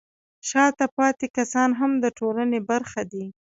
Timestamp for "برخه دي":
2.69-3.25